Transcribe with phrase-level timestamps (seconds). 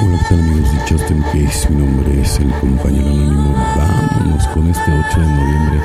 [0.00, 1.68] Hola, ¿qué tal amigos de Justin Case?
[1.70, 3.52] Mi nombre es el compañero anónimo.
[3.76, 5.80] Vámonos con este 8 de noviembre,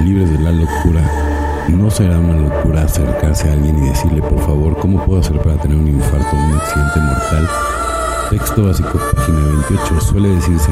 [0.00, 1.00] libres de la locura.
[1.68, 5.56] No será una locura acercarse a alguien y decirle, por favor, ¿cómo puedo hacer para
[5.56, 7.48] tener un infarto o un accidente mortal?
[8.28, 9.38] Texto básico, página
[9.70, 10.00] 28.
[10.02, 10.70] Suele decirse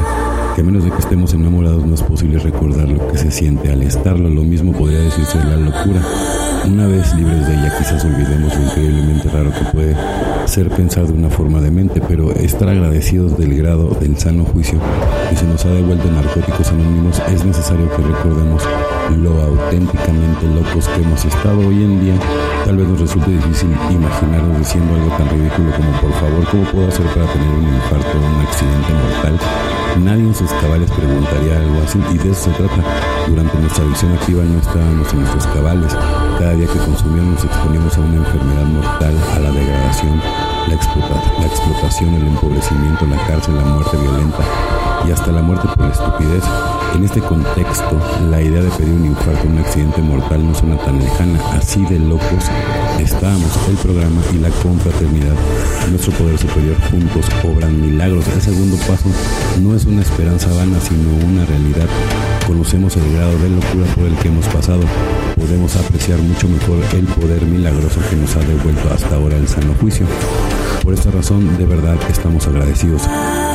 [0.54, 3.72] que a menos de que estemos enamorados no es posible recordar lo que se siente
[3.72, 4.28] al estarlo.
[4.28, 6.02] Lo mismo podría decirse de la locura.
[6.66, 9.96] Una vez libres de ella, quizás olvidemos lo increíblemente raro que puede
[10.46, 14.78] ser pensar de una forma de mente, pero estar agradecidos del grado del sano juicio
[15.30, 18.62] que se nos ha devuelto narcóticos anónimos es necesario que recordemos
[19.22, 22.14] lo auténticamente locos que hemos estado hoy en día.
[22.64, 26.88] Tal vez nos resulte difícil imaginarnos diciendo algo tan ridículo como por favor, ¿cómo puedo
[26.88, 29.38] hacer para tener un infarto o un accidente mortal?
[30.02, 32.82] Nadie en sus cabales preguntaría algo así y de eso se trata.
[33.28, 35.96] Durante nuestra visión activa no estábamos en nuestros cabales.
[36.38, 39.14] Cada día que consumíamos nos exponíamos a una enfermedad mortal,
[40.02, 44.44] a la explotación, el empobrecimiento, la cárcel, la muerte violenta
[45.06, 46.44] y hasta la muerte por la estupidez.
[46.94, 47.98] En este contexto,
[48.30, 51.38] la idea de pedir un infarto, un accidente mortal no suena tan lejana.
[51.52, 52.44] Así de locos
[52.98, 53.50] estábamos.
[53.68, 55.34] El programa y la confraternidad,
[55.90, 58.26] nuestro poder superior juntos obran milagros.
[58.28, 59.08] El segundo paso
[59.60, 61.86] no es una esperanza vana, sino una realidad.
[62.46, 64.82] Conocemos el grado de locura por el que hemos pasado.
[65.34, 69.74] Podemos apreciar mucho mejor el poder milagroso que nos ha devuelto hasta ahora el sano
[69.80, 70.06] juicio.
[70.84, 73.08] Por esta razón, de verdad estamos agradecidos.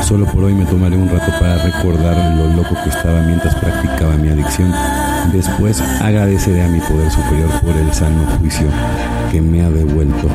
[0.03, 4.17] Solo por hoy me tomaré un rato para recordar lo loco que estaba mientras practicaba
[4.17, 4.73] mi adicción.
[5.31, 8.67] Después agradeceré a mi poder superior por el sano juicio
[9.31, 10.27] que me ha devuelto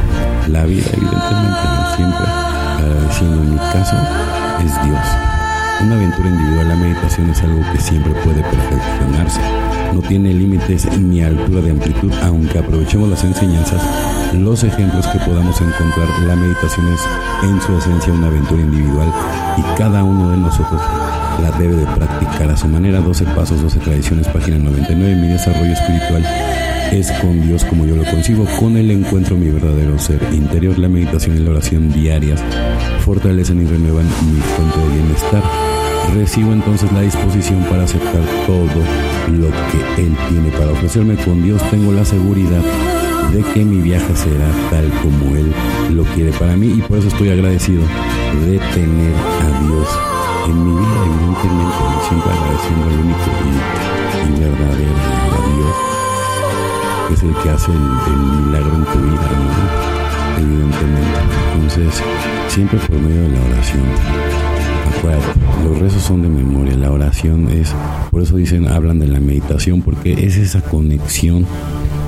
[0.46, 2.26] la vida, evidentemente, no siempre.
[2.78, 3.96] Agradeciendo en mi caso
[4.64, 5.33] es Dios.
[5.82, 9.40] Una aventura individual, la meditación es algo que siempre puede perfeccionarse.
[9.92, 13.82] No tiene límites ni altura de amplitud, aunque aprovechemos las enseñanzas,
[14.32, 16.08] los ejemplos que podamos encontrar.
[16.26, 17.00] La meditación es
[17.42, 19.12] en su esencia una aventura individual
[19.56, 20.80] y cada uno de nosotros
[21.42, 23.00] la debe de practicar a su manera.
[23.00, 25.14] 12 pasos, 12 tradiciones, página 99.
[25.16, 26.24] Mi desarrollo espiritual
[26.92, 30.78] es con Dios como yo lo concibo, con el encuentro mi verdadero ser interior.
[30.78, 32.40] La meditación y la oración diarias
[33.04, 35.42] fortalecen y renuevan mi fuente de bienestar.
[36.14, 38.64] Recibo entonces la disposición para aceptar todo
[39.30, 41.16] lo que Él tiene para ofrecerme.
[41.16, 42.62] Con Dios tengo la seguridad
[43.30, 45.52] de que mi viaje será tal como Él
[45.90, 47.82] lo quiere para mí y por eso estoy agradecido
[48.46, 49.88] de tener a Dios
[50.46, 51.76] en mi vida, evidentemente,
[52.08, 53.28] siempre agradeciendo al único
[54.28, 54.94] y, verdadero
[55.56, 55.76] Dios,
[57.08, 59.93] que es el que hace el, el milagro en tu vida, ¿no?
[60.38, 61.18] Evidentemente.
[61.54, 62.02] Entonces,
[62.48, 63.82] siempre por medio de la oración.
[64.98, 67.74] Acuérdate, los rezos son de memoria, la oración es,
[68.10, 71.46] por eso dicen, hablan de la meditación, porque es esa conexión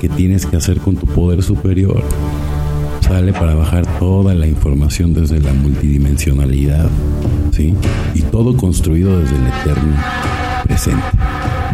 [0.01, 2.03] que tienes que hacer con tu poder superior.
[3.01, 6.91] Sale para bajar toda la información desde la multidimensionalidad,
[7.53, 7.75] ¿sí?
[8.15, 9.97] Y todo construido desde el eterno
[10.65, 11.05] presente.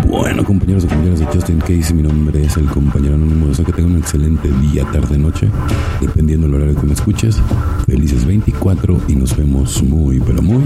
[0.07, 3.49] Bueno, compañeros y compañeras de Justin Case, mi nombre es el compañero anónimo.
[3.49, 5.49] Deseo que tengan un excelente día, tarde, noche,
[6.01, 7.39] dependiendo del horario que me escuches.
[7.87, 10.63] Felices 24 y nos vemos muy, pero muy.